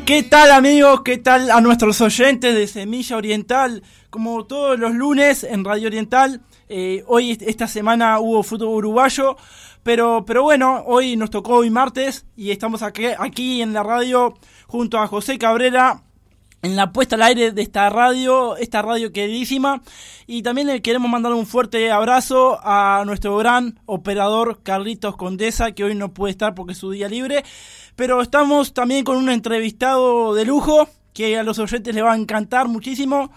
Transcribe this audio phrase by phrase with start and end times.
[0.00, 1.02] ¿Qué tal amigos?
[1.02, 3.82] ¿Qué tal a nuestros oyentes de Semilla Oriental?
[4.08, 9.36] Como todos los lunes en Radio Oriental, eh, hoy esta semana hubo fútbol uruguayo,
[9.82, 14.34] pero, pero bueno, hoy nos tocó hoy martes y estamos aquí, aquí en la radio
[14.66, 16.02] junto a José Cabrera
[16.62, 19.82] en la puesta al aire de esta radio, esta radio queridísima.
[20.28, 25.84] Y también le queremos mandar un fuerte abrazo a nuestro gran operador Carlitos Condesa, que
[25.84, 27.44] hoy no puede estar porque es su día libre.
[27.96, 32.16] Pero estamos también con un entrevistado de lujo, que a los oyentes le va a
[32.16, 33.32] encantar muchísimo,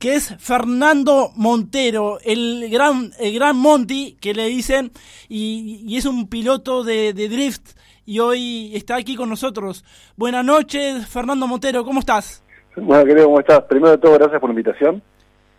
[0.00, 4.92] que es Fernando Montero, el gran, el gran Monty, que le dicen,
[5.28, 7.70] y, es un piloto de, de drift.
[8.04, 9.84] Y hoy está aquí con nosotros.
[10.16, 12.42] Buenas noches, Fernando Montero, ¿cómo estás?
[12.76, 13.62] Bueno, querido, ¿cómo estás?
[13.62, 15.02] Primero de todo, gracias por la invitación.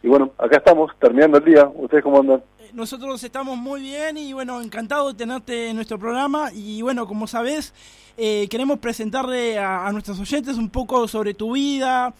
[0.03, 1.67] Y bueno, acá estamos, terminando el día.
[1.73, 2.43] ¿Ustedes cómo andan?
[2.59, 6.51] Eh, nosotros estamos muy bien y bueno, encantado de tenerte en nuestro programa.
[6.53, 7.73] Y bueno, como sabes,
[8.17, 12.13] eh, queremos presentarle a, nuestros oyentes un poco sobre tu vida,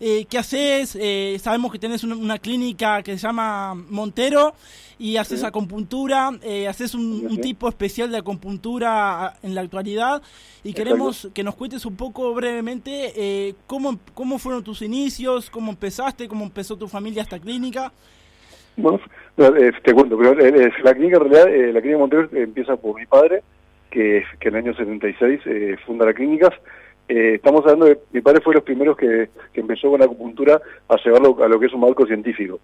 [0.00, 0.98] eh, qué haces.
[1.42, 4.54] sabemos que tenés una, clínica que se llama Montero
[5.00, 10.20] y haces acupuntura, eh, haces un, tipo especial de acupuntura en la actualidad
[10.62, 15.70] y queremos que nos cuentes un poco brevemente eh, cómo, cómo fueron tus inicios, cómo
[15.70, 17.90] empezaste, cómo empezó tu familia esta clínica.
[18.76, 19.00] Bueno,
[19.38, 23.42] eh, te cuento, pero la clínica en realidad, la clínica Montero empieza por mi padre,
[23.90, 25.40] que, que en el año 76
[25.86, 26.52] funda la clínica.
[27.10, 30.60] Estamos hablando de, mi padre fue de los primeros que, que empezó con la acupuntura
[30.88, 32.60] a llevarlo a lo que es un marco científico.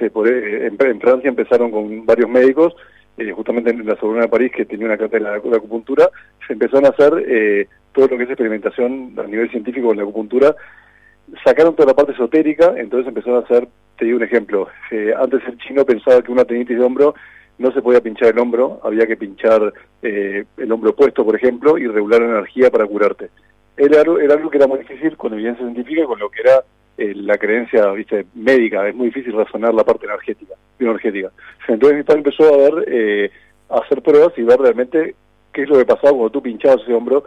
[0.00, 2.74] Eh, en, Francia empezaron con varios médicos,
[3.18, 6.08] eh, justamente en la Sorbona de París, que tenía una cátedra de, acupuntura,
[6.46, 10.04] se empezaron a hacer eh, todo lo que es experimentación a nivel científico con la
[10.04, 10.56] acupuntura,
[11.44, 13.68] sacaron toda la parte esotérica, entonces empezaron a hacer,
[13.98, 14.68] te digo un ejemplo,
[15.18, 17.14] antes el chino pensaba que una tenitis de hombro
[17.58, 21.86] no se podía pinchar el hombro, había que pinchar el hombro opuesto, por ejemplo, y
[21.86, 23.28] regular la energía para curarte.
[23.76, 26.62] Era, era algo que era muy difícil con evidencia científica, con lo que era
[26.98, 31.30] eh, la creencia viste médica, es muy difícil razonar la parte energética, bioenergética.
[31.68, 33.30] Entonces mi padre empezó a ver, eh,
[33.70, 35.14] a hacer pruebas y ver realmente
[35.52, 37.24] qué es lo que pasaba cuando tú pinchabas ese hombro,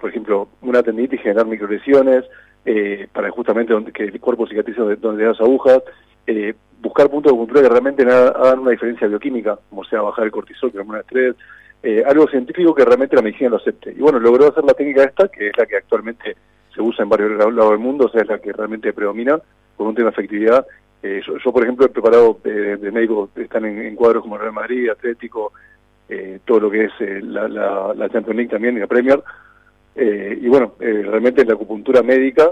[0.00, 2.24] por ejemplo, una tendinitis generar microlesiones,
[2.64, 5.82] eh, para justamente donde, que el cuerpo cicatrice donde, donde las agujas,
[6.26, 10.32] eh, buscar puntos de acupuntura que realmente hagan una diferencia bioquímica, como sea bajar el
[10.32, 11.36] cortisol, que es una estrés,
[11.82, 13.92] eh, algo científico que realmente la medicina lo acepte.
[13.92, 16.36] Y bueno, logró hacer la técnica esta, que es la que actualmente
[16.74, 19.40] se usa en varios lados del mundo, o sea, es la que realmente predomina
[19.76, 20.66] por un tema de efectividad.
[21.02, 24.52] Eh, yo, por ejemplo, he preparado eh, de médicos que están en, cuadros como Real
[24.52, 25.52] Madrid, Atlético,
[26.08, 26.92] eh, todo lo que es
[27.24, 29.22] la, la, la, Champions League también y la Premier.
[29.96, 32.48] y bueno, realmente en la acupuntura médica,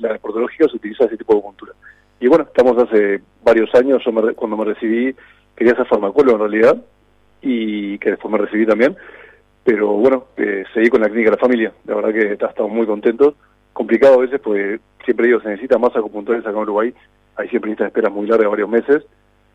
[0.00, 1.72] la portológica se utiliza ese tipo de acupuntura.
[2.20, 5.14] Y bueno, estamos hace varios años, yo cuando me recibí,
[5.56, 6.84] quería ser farmacólogo en realidad,
[7.44, 8.96] y que después me recibí también,
[9.62, 12.86] pero bueno, eh, seguí con la clínica de la familia, la verdad que estamos muy
[12.86, 13.34] contentos,
[13.72, 16.94] complicado a veces porque siempre digo, se necesita más acupuntores acá en Uruguay,
[17.36, 19.04] hay siempre listas de esperas muy largas, varios meses,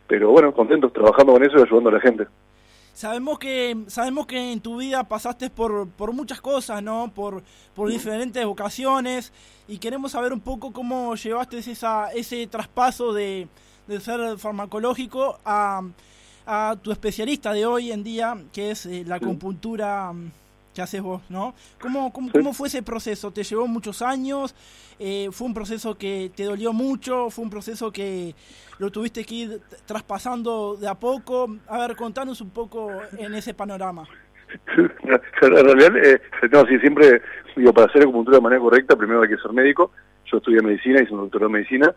[0.07, 2.27] pero bueno, contentos, trabajando con eso y ayudando a la gente.
[2.93, 7.11] Sabemos que sabemos que en tu vida pasaste por, por muchas cosas, ¿no?
[7.15, 7.43] Por,
[7.73, 9.31] por diferentes ocasiones
[9.67, 13.47] y queremos saber un poco cómo llevaste esa, ese traspaso de,
[13.87, 15.81] de ser farmacológico a,
[16.51, 20.11] a tu especialista de hoy en día, que es eh, la acupuntura,
[20.73, 21.53] que haces vos, ¿no?
[21.79, 23.29] ¿Cómo, cómo, fue ese proceso?
[23.29, 24.55] ¿Te llevó muchos años?
[24.97, 27.29] Eh, ¿Fue un proceso que te dolió mucho?
[27.29, 28.33] ¿Fue un proceso que
[28.79, 31.55] lo tuviste que ir traspasando de a poco?
[31.67, 34.07] A ver, contanos un poco en ese panorama.
[34.77, 36.19] en realidad, eh,
[36.51, 37.21] no, sí, siempre,
[37.55, 39.91] digo, para hacer acupuntura de manera correcta, primero hay que ser médico.
[40.25, 41.93] Yo estudié medicina, hice un doctorado en medicina,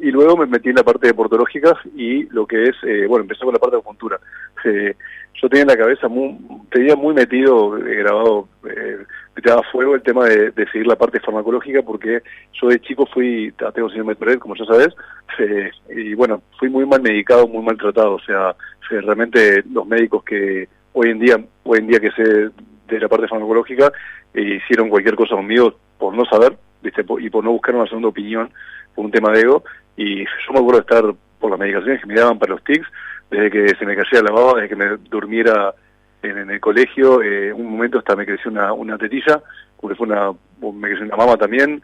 [0.00, 3.22] y luego me metí en la parte de portológicas y lo que es, eh, bueno,
[3.22, 4.18] empezó con la parte de acupuntura.
[4.64, 4.94] Eh,
[5.42, 6.38] yo tenía en la cabeza, muy,
[6.70, 8.98] tenía muy metido, eh, grabado, eh,
[9.34, 13.52] me daba fuego el tema de, seguir la parte farmacológica porque yo de chico fui,
[13.74, 14.94] tengo síndrome de como ya sabes,
[15.38, 18.54] eh, y bueno, fui muy mal medicado, muy mal tratado, o sea,
[18.88, 22.50] realmente los médicos que hoy en día, hoy en día que sé
[22.88, 23.90] de la parte farmacológica,
[24.34, 27.04] hicieron cualquier cosa conmigo por no saber, ¿viste?
[27.20, 28.50] y por no buscar una segunda opinión,
[28.94, 29.64] por un tema de ego,
[29.96, 32.86] y yo me acuerdo de estar por las medicaciones que me daban para los tics,
[33.30, 35.74] desde que se me caía la baba, desde que me durmiera
[36.22, 39.40] en, el colegio, eh, un momento hasta me creció una, una tetilla,
[39.80, 41.82] porque fue una, me creció una mama también,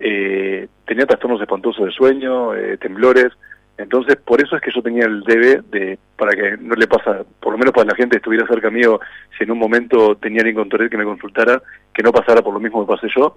[0.00, 3.32] eh, tenía trastornos espantosos de sueño, eh, temblores,
[3.78, 7.24] entonces por eso es que yo tenía el debe de, para que no le pasa,
[7.40, 9.00] por lo menos para la gente que estuviera cerca mío,
[9.36, 11.62] si en un momento tenía alguien con que me consultara,
[11.94, 13.36] que no pasara por lo mismo que pasé yo.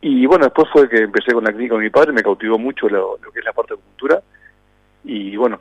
[0.00, 2.88] Y bueno, después fue que empecé con la clínica de mi padre, me cautivó mucho
[2.88, 4.20] lo, que es la parte de cultura.
[5.04, 5.60] Y bueno,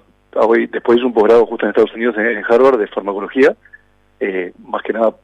[0.71, 3.55] después hice un posgrado justo en Estados Unidos, en, Harvard, de farmacología,
[4.19, 5.15] eh, más que nada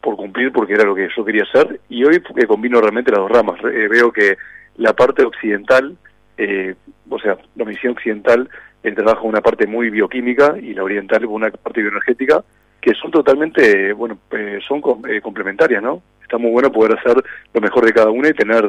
[0.00, 3.20] por cumplir, porque era lo que yo quería hacer, y hoy que combino realmente las
[3.20, 3.60] dos ramas.
[3.64, 4.36] Eh, veo que
[4.76, 5.96] la parte occidental,
[6.38, 6.74] eh,
[7.08, 8.48] o sea, la medicina occidental
[8.94, 12.42] trabaja una parte muy bioquímica y la oriental con una parte bioenergética,
[12.80, 14.18] que son totalmente, bueno,
[14.66, 16.02] son complementarias, ¿no?
[16.22, 17.22] Está muy bueno poder hacer
[17.52, 18.64] lo mejor de cada una y tener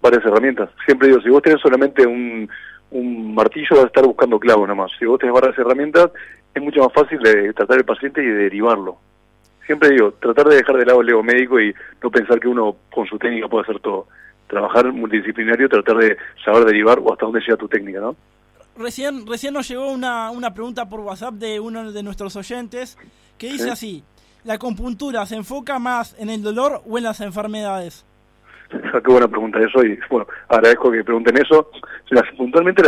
[0.00, 0.70] varias herramientas.
[0.84, 2.48] Siempre digo, si vos tenés solamente un,
[2.90, 4.90] un martillo vas a estar buscando clavos nada más.
[4.98, 6.10] Si vos tenés varias herramientas,
[6.54, 8.98] es mucho más fácil de tratar al paciente y de derivarlo.
[9.66, 12.76] Siempre digo, tratar de dejar de lado el ego médico y no pensar que uno
[12.90, 14.06] con su técnica puede hacer todo.
[14.46, 18.16] Trabajar multidisciplinario, tratar de saber derivar o hasta dónde llega tu técnica, ¿no?
[18.78, 22.98] Recién, recién nos llegó una, una pregunta por WhatsApp de uno de nuestros oyentes
[23.38, 24.04] que dice así,
[24.44, 28.04] ¿la acupuntura se enfoca más en el dolor o en las enfermedades?
[28.68, 31.70] Qué buena pregunta eso y bueno, agradezco que pregunten eso.
[32.36, 32.82] Puntualmente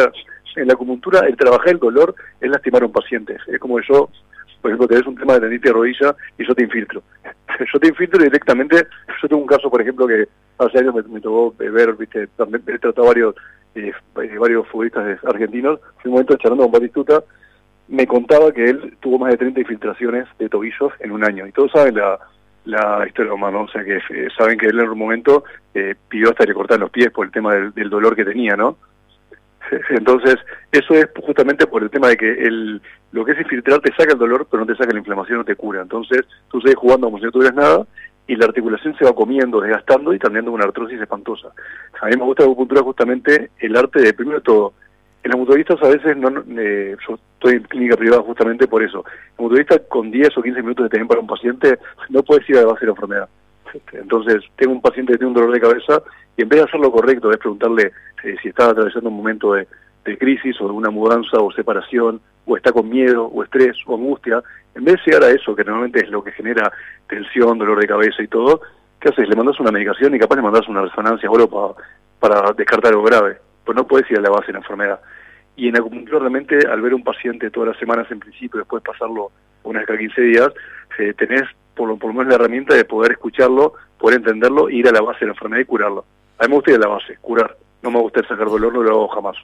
[0.57, 3.37] en la acupuntura el trabajar el dolor es lastimar a un paciente.
[3.47, 4.11] Es como yo,
[4.61, 7.03] por ejemplo, tenés un tema de tendinitis de rodilla y yo te infiltro.
[7.73, 8.87] Yo te infiltro directamente,
[9.21, 12.79] yo tengo un caso, por ejemplo, que hace años me, tocó ver, viste, también he
[12.79, 13.35] tratado varios,
[13.75, 17.23] eh, varios futbolistas argentinos, fui un momento charlando con Batistuta,
[17.89, 21.47] me contaba que él tuvo más de 30 infiltraciones de tobillos en un año.
[21.47, 22.19] Y todos saben la,
[22.65, 25.45] la historia humana, o sea que eh, saben que él en un momento
[25.75, 28.57] eh, pidió hasta que le cortaran los pies por el tema del, dolor que tenía,
[28.57, 28.77] ¿no?
[29.91, 30.37] Entonces,
[30.71, 32.83] eso es justamente por el tema de que el,
[33.13, 35.45] lo que es infiltrar te saca el dolor, pero no te saca la inflamación, no
[35.45, 35.81] te cura.
[35.81, 37.87] Entonces, tú sigues jugando como si no tuvieras nada
[38.29, 41.49] y la articulación se va comiendo, desgastando y también una artrosis espantosa.
[42.01, 44.75] A mí me gusta la acupuntura justamente el arte de, primero todo,
[45.25, 46.29] en los mutualistas a veces, no,
[46.61, 49.05] eh, yo estoy en clínica privada justamente por eso,
[49.39, 51.79] el mutualista con 10 o 15 minutos de tener para un paciente
[52.11, 53.29] no puedes ir a la base de la enfermedad.
[53.93, 56.03] Entonces, tengo un paciente que tiene un dolor de cabeza
[56.37, 57.93] y en vez de hacer lo correcto, es preguntarle
[58.25, 59.67] eh, si está atravesando un momento de,
[60.17, 64.43] crisis o de una mudanza o separación, o está con miedo o estrés o angustia,
[64.75, 66.73] en vez de llegar a eso, que normalmente es lo que genera
[67.09, 68.61] tensión, dolor de cabeza y todo,
[69.01, 69.29] ¿qué haces?
[69.29, 71.75] Le mandas una medicación y capaz le mandas una resonancia o
[72.21, 73.39] para, para descartar algo grave
[73.69, 74.99] pues no puedes ir a la base de la enfermedad.
[75.55, 79.31] Y en acupuntura realmente al ver un paciente todas las semanas en principio, después pasarlo
[79.63, 80.49] una vez cada 15 días,
[80.99, 81.43] eh, tenés
[81.77, 85.03] por lo, por lo menos la herramienta de poder escucharlo, poder entenderlo, ir a la
[85.03, 86.07] base de la enfermedad y curarlo.
[86.39, 87.59] A mí me gusta ir a la base, curar.
[87.83, 89.37] No me gusta sacar dolor, no lo hago jamás.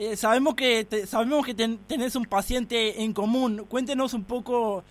[0.00, 3.66] Eh, sabemos que sabemos que tenés un paciente en común.
[3.68, 4.82] Cuéntenos un poco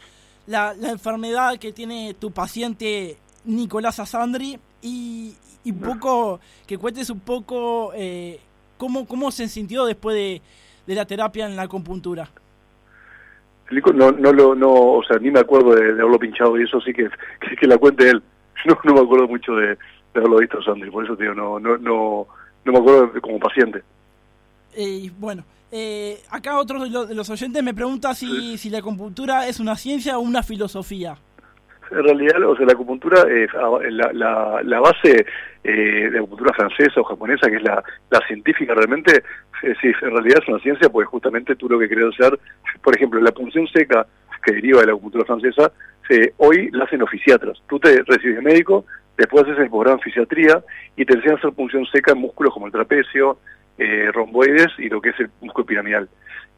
[0.48, 7.10] la, la enfermedad que tiene tu paciente Nicolás Asandri y, y un poco que cuentes
[7.10, 8.40] un poco eh,
[8.80, 10.42] ¿Cómo, cómo se sintió después de,
[10.88, 12.30] de la terapia en la acupuntura?
[13.94, 16.94] No, no, lo, no, o sea, ni me acuerdo de, haberlo pinchado y eso sí
[16.96, 17.10] que,
[17.60, 18.24] que, la cuente él.
[18.66, 19.78] No, no me acuerdo mucho de,
[20.16, 22.28] haberlo visto, Sandri, por eso digo, no, no, no,
[22.64, 23.84] no me acuerdo como paciente.
[24.76, 29.60] Eh, bueno, eh, acá otro de los, oyentes me pregunta si, si la acupuntura es
[29.60, 31.18] una ciencia o una filosofía.
[31.92, 35.26] En realidad, o sea, la acupuntura, es la, la, la, base
[35.64, 39.24] eh, de acupuntura francesa o japonesa, que es la, la científica realmente,
[39.64, 42.40] eh, sí, en realidad es una ciencia, pues justamente tú lo que querés hacer,
[42.84, 44.06] por ejemplo, la punción seca
[44.44, 45.72] que deriva de la acupuntura francesa,
[46.38, 47.60] hoy la hacen oficiatras.
[47.68, 48.86] Tú te recibes de médico,
[49.18, 50.64] después haces el posgrado en fisiatría
[50.96, 53.38] y te enseñan a hacer punción seca en músculos como el trapecio,
[53.80, 56.10] eh, romboides y lo que es el músculo piramidal.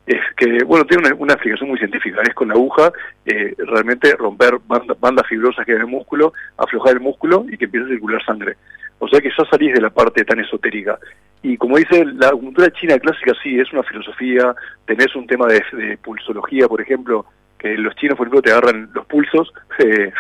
[0.08, 2.92] es que, bueno, tiene una, explicación muy científica, es con la aguja
[3.25, 4.58] eh, realmente romper
[5.00, 8.25] bandas fibrosas que hay en el músculo, aflojar el músculo y que empiece a circular
[8.25, 8.58] sangre.
[8.98, 10.98] O sea que ya salís de la parte tan esotérica.
[11.44, 15.98] Y como dice, la acupuntura china clásica sí, es una filosofía, tenés un tema de,
[15.98, 17.25] pulsología, por ejemplo,
[17.58, 20.12] que los chinos, por ejemplo, te agarran los pulsos eh,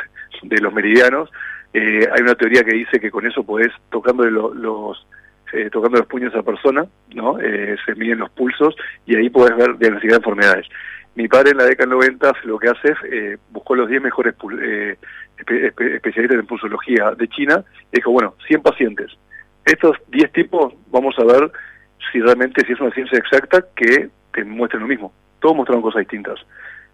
[0.43, 1.31] de los meridianos.
[1.73, 5.05] Eh, hay una teoría que dice que con eso podés, tocando los
[5.53, 7.39] eh, tocando los puños a persona, ¿no?
[7.39, 10.67] Eh, se miden los pulsos y ahí puedes ver diagnosticar enfermedades.
[11.15, 14.01] Mi padre en la década del 90 lo que hace es eh, buscó los 10
[14.01, 14.33] mejores
[15.37, 19.11] especialistas en pulsología de China y dijo, bueno, 100 pacientes.
[19.65, 21.51] Estos 10 tipos vamos a ver
[22.11, 25.13] si realmente si es una ciencia exacta que te muestren lo mismo.
[25.39, 26.39] Todos mostraron cosas distintas,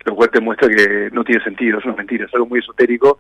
[0.06, 3.20] lo cual te muestra que no tiene sentido, es una mentira, es algo muy esotérico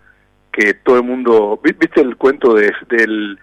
[0.51, 1.59] que todo el mundo...
[1.63, 3.37] ¿Viste el cuento de, del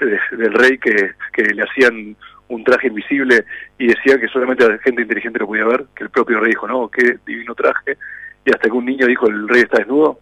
[0.30, 2.16] del rey que, que le hacían
[2.48, 3.44] un traje invisible
[3.78, 6.66] y decía que solamente la gente inteligente lo podía ver, que el propio rey dijo,
[6.68, 7.96] no, qué divino traje,
[8.44, 10.18] y hasta que un niño dijo, el rey está desnudo,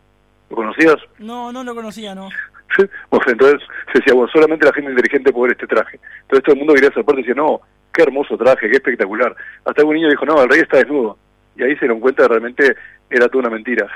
[0.51, 0.97] ¿lo conocías?
[1.19, 2.29] No, no lo conocía, no.
[3.11, 3.61] bueno, entonces
[3.93, 6.01] se decía, bueno, solamente la gente inteligente puede ver este traje.
[6.23, 7.61] Entonces todo el mundo quería esa parte y decía, no,
[7.93, 9.35] qué hermoso traje, qué espectacular.
[9.65, 11.19] Hasta que un niño dijo, no, el rey está desnudo.
[11.57, 12.77] Y ahí se dieron cuenta que realmente
[13.11, 13.87] era toda una mentira.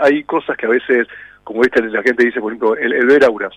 [0.00, 1.08] hay cosas que a veces,
[1.42, 3.54] como viste, la gente dice, por ejemplo, el ver auras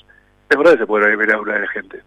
[0.54, 2.02] es verdad que se puede ver aura de la gente.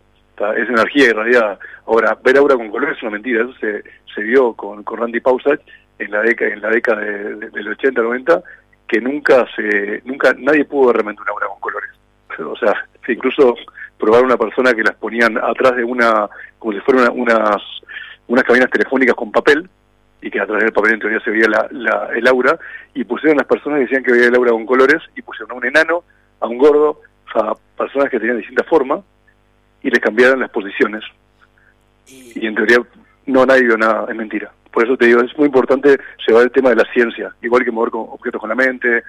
[0.56, 1.58] Es energía irradiada.
[1.86, 3.42] Ahora, ver aura con colores es una mentira.
[3.42, 3.82] Eso se,
[4.14, 5.60] se vio con, con Randy Pausach
[5.98, 8.42] en la década, en la década de, del 80, 90,
[8.86, 11.90] que nunca se, nunca, nadie pudo ver realmente una aura con colores.
[12.38, 12.74] O sea,
[13.08, 13.54] incluso
[13.98, 17.56] probar una persona que las ponían atrás de una, como si fueran unas,
[18.26, 19.68] unas cabinas telefónicas con papel,
[20.20, 22.58] y que a través del papel en teoría se veía la, la, el aura,
[22.94, 25.54] y pusieron las personas que decían que veía el aura con colores, y pusieron a
[25.54, 26.04] un enano,
[26.40, 27.00] a un gordo,
[27.34, 29.00] a personas que tenían distintas formas
[29.82, 31.04] y les cambiaron las posiciones.
[32.06, 32.78] Y en teoría
[33.26, 34.52] no nadie vio nada, es mentira.
[34.72, 37.70] Por eso te digo, es muy importante llevar el tema de la ciencia, igual que
[37.70, 39.02] mover con objetos con la mente.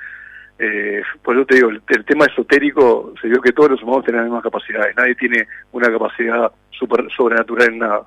[0.60, 4.22] Eh, por eso te digo, el, tema esotérico se vio que todos los humanos tienen
[4.22, 8.02] las mismas capacidades, nadie tiene una capacidad super, sobrenatural en nada.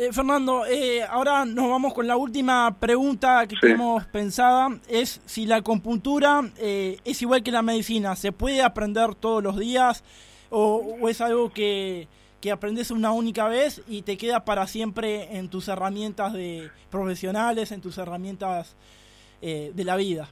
[0.00, 4.70] Eh, Fernando, eh, ahora nos vamos con la última pregunta que tenemos pensada.
[4.88, 8.16] Es si la acupuntura eh, es igual que la medicina.
[8.16, 10.02] ¿Se puede aprender todos los días
[10.48, 12.08] o, es algo que,
[12.40, 17.70] que, aprendes una única vez y te queda para siempre en tus herramientas de profesionales,
[17.70, 18.78] en tus herramientas
[19.42, 20.28] de la vida?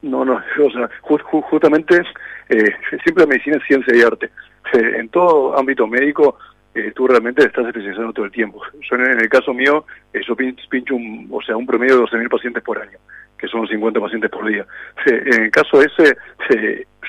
[0.00, 2.00] No, no, o sea, justamente
[2.48, 4.30] siempre la medicina es ciencia y arte.
[4.72, 6.38] en todo ámbito médico
[6.74, 8.60] eh, tú realmente estás especializando todo el tiempo.
[8.80, 12.28] Yo en, el caso mío, eh, yo pincho un, o sea, un promedio de 12.000
[12.28, 12.98] pacientes por año,
[13.38, 14.66] que son 50 pacientes por día.
[15.06, 16.16] en el caso ese,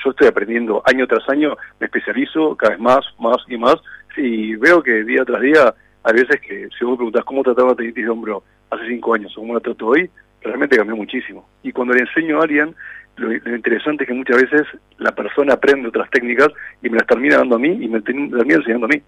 [0.04, 3.76] yo estoy aprendiendo año tras año, me especializo cada vez más, más y más,
[4.16, 7.70] y veo que día tras día, hay veces que si vos me preguntás cómo trataba
[7.70, 10.08] la tenitis de hombro hace cinco años o cómo la trato hoy,
[10.42, 11.48] realmente cambió muchísimo.
[11.62, 12.74] Y cuando le enseño a alguien,
[13.16, 14.62] lo, interesante es que muchas veces
[14.98, 16.48] la persona aprende otras técnicas
[16.82, 19.02] y me las termina dando a mí y me termina enseñando a mí.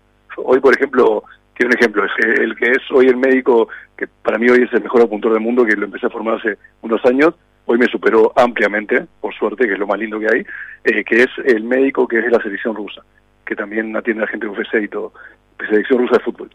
[0.45, 1.25] Hoy, por ejemplo,
[1.59, 4.73] tiene un ejemplo, es el que es hoy el médico, que para mí hoy es
[4.73, 7.35] el mejor apuntor del mundo, que lo empecé a formar hace unos años,
[7.67, 10.47] hoy me superó ampliamente, por suerte, que es lo más lindo que hay,
[10.85, 13.03] eh, que es el médico que es de la selección rusa,
[13.45, 15.13] que también atiende a gente de UFC y todo,
[15.59, 16.51] selección rusa de fútbol.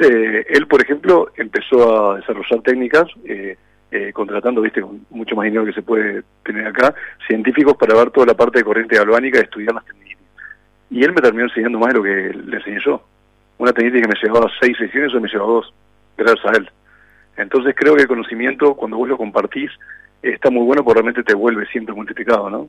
[0.00, 3.56] Eh, él, por ejemplo, empezó a desarrollar técnicas, eh,
[4.12, 6.94] contratando, viste, con mucho más dinero que se puede tener acá,
[7.28, 10.22] científicos para ver toda la parte de corriente galvánica y estudiar las técnicas.
[10.90, 13.02] Y él me terminó enseñando más de lo que le enseñé yo
[13.58, 15.74] una teniente que me llevaba seis sesiones o me llevaba dos,
[16.16, 16.70] gracias a él.
[17.36, 19.70] Entonces creo que el conocimiento, cuando vos lo compartís,
[20.22, 22.68] está muy bueno porque realmente te vuelve siempre multiplicado, ¿no?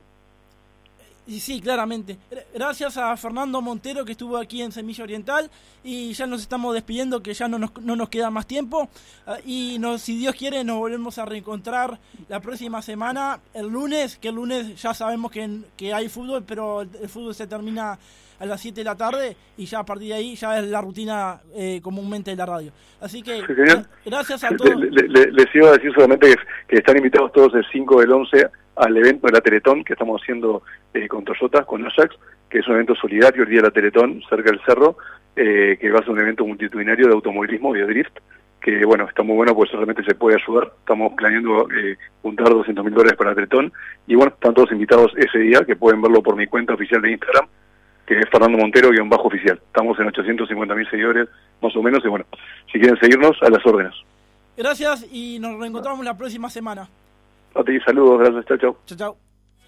[1.26, 2.18] Y sí, claramente.
[2.54, 5.50] Gracias a Fernando Montero que estuvo aquí en Semilla Oriental
[5.84, 8.88] y ya nos estamos despidiendo que ya no nos, no nos queda más tiempo
[9.26, 11.98] ah, y nos, si Dios quiere nos volvemos a reencontrar
[12.28, 16.82] la próxima semana, el lunes, que el lunes ya sabemos que, que hay fútbol, pero
[16.82, 17.98] el fútbol se termina
[18.40, 20.80] a las 7 de la tarde y ya a partir de ahí ya es la
[20.80, 22.72] rutina eh, comúnmente de la radio.
[23.00, 23.42] Así que
[24.04, 24.80] gracias a todos.
[24.80, 26.34] les iba a decir solamente
[26.66, 28.46] que, están invitados todos el 5 del 11
[28.80, 30.62] al evento de la Teletón que estamos haciendo
[30.94, 32.16] eh, con Toyota, con Ajax,
[32.48, 34.96] que es un evento solidario el día de la Teletón, cerca del cerro,
[35.36, 38.16] eh, que va a ser un evento multitudinario de automovilismo y de drift,
[38.60, 40.72] que bueno, está muy bueno porque realmente se puede ayudar.
[40.78, 43.72] Estamos planeando eh, juntar 200 mil dólares para la Teletón
[44.06, 47.12] y bueno, están todos invitados ese día, que pueden verlo por mi cuenta oficial de
[47.12, 47.46] Instagram,
[48.06, 49.60] que es Fernando Montero, guion bajo oficial.
[49.66, 51.28] Estamos en 850 mil seguidores,
[51.62, 52.24] más o menos, y bueno,
[52.72, 53.94] si quieren seguirnos, a las órdenes.
[54.56, 56.88] Gracias y nos reencontramos la próxima semana.
[57.54, 58.78] A ti, saludos, gracias, chao, chao.
[58.86, 59.18] Chao, chao.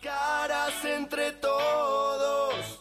[0.00, 2.80] Caras entre todos.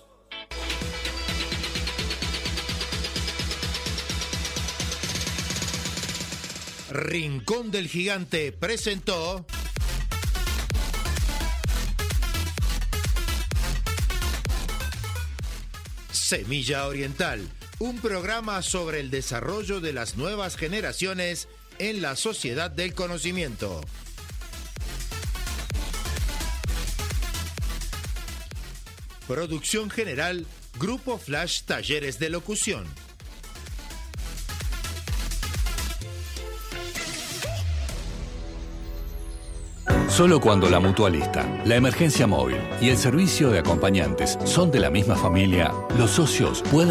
[6.92, 9.46] Rincón del Gigante presentó...
[16.12, 17.46] Semilla Oriental,
[17.80, 23.82] un programa sobre el desarrollo de las nuevas generaciones en la sociedad del conocimiento.
[29.32, 30.46] Producción general,
[30.78, 32.84] Grupo Flash Talleres de Locución.
[40.10, 44.90] Solo cuando la mutualista, la emergencia móvil y el servicio de acompañantes son de la
[44.90, 46.90] misma familia, los socios pueden